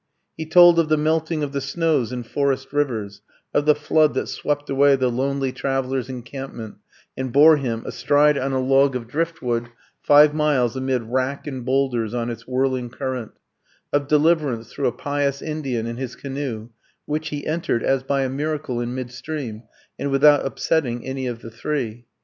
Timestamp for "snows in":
1.61-2.23